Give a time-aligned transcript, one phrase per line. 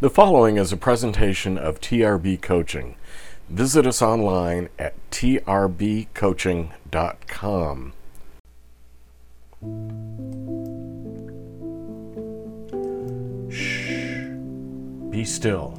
[0.00, 2.96] The following is a presentation of TRB Coaching.
[3.48, 7.92] Visit us online at trbcoaching.com.
[13.48, 13.90] Shh.
[15.10, 15.78] Be still.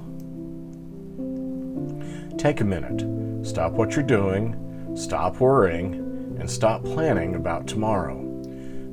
[2.37, 3.45] Take a minute.
[3.45, 8.21] Stop what you're doing, stop worrying, and stop planning about tomorrow.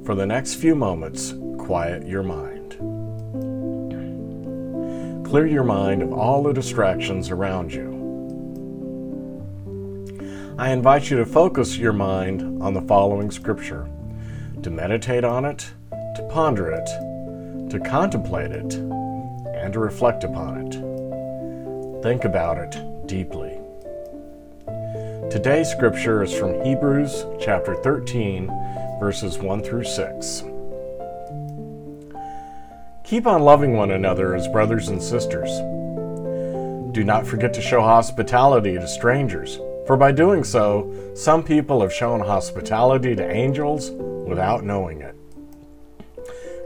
[0.04, 2.61] For the next few moments, quiet your mind.
[5.32, 7.88] Clear your mind of all the distractions around you.
[10.58, 13.88] I invite you to focus your mind on the following scripture,
[14.62, 15.70] to meditate on it,
[16.16, 16.84] to ponder it,
[17.70, 22.02] to contemplate it, and to reflect upon it.
[22.02, 23.58] Think about it deeply.
[25.30, 28.48] Today's scripture is from Hebrews chapter 13,
[29.00, 30.42] verses 1 through 6.
[33.12, 35.50] Keep on loving one another as brothers and sisters.
[36.94, 41.92] Do not forget to show hospitality to strangers, for by doing so, some people have
[41.92, 45.14] shown hospitality to angels without knowing it.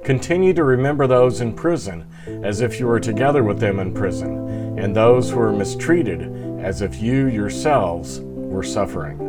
[0.05, 2.07] Continue to remember those in prison
[2.45, 6.81] as if you were together with them in prison, and those who are mistreated as
[6.81, 9.26] if you yourselves were suffering.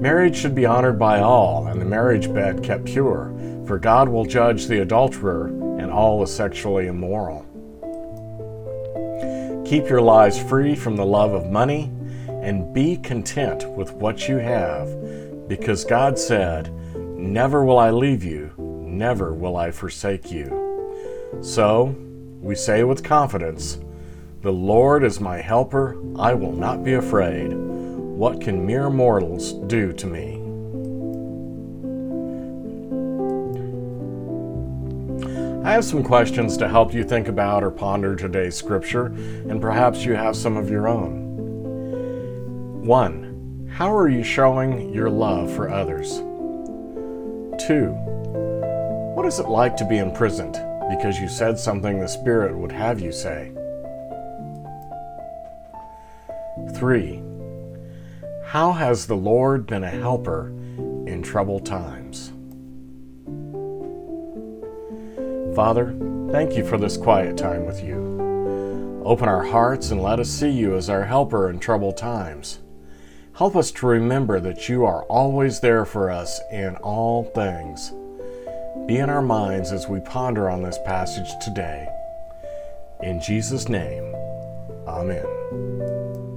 [0.00, 4.24] Marriage should be honored by all, and the marriage bed kept pure for God will
[4.24, 5.48] judge the adulterer
[5.80, 7.44] and all the sexually immoral.
[9.66, 11.90] Keep your lives free from the love of money
[12.28, 14.88] and be content with what you have,
[15.48, 21.32] because God said, Never will I leave you, never will I forsake you.
[21.40, 21.96] So,
[22.40, 23.78] we say with confidence,
[24.42, 27.50] The Lord is my helper, I will not be afraid.
[28.16, 30.40] What can mere mortals do to me?
[35.62, 40.02] I have some questions to help you think about or ponder today's scripture, and perhaps
[40.06, 41.26] you have some of your own.
[42.86, 43.68] 1.
[43.74, 46.16] How are you showing your love for others?
[47.66, 47.92] 2.
[49.14, 50.54] What is it like to be imprisoned
[50.88, 53.52] because you said something the Spirit would have you say?
[56.72, 57.35] 3.
[58.56, 60.48] How has the Lord been a helper
[61.06, 62.32] in troubled times?
[65.54, 65.94] Father,
[66.32, 69.02] thank you for this quiet time with you.
[69.04, 72.60] Open our hearts and let us see you as our helper in troubled times.
[73.34, 77.92] Help us to remember that you are always there for us in all things.
[78.86, 81.86] Be in our minds as we ponder on this passage today.
[83.02, 84.14] In Jesus' name,
[84.88, 86.35] Amen.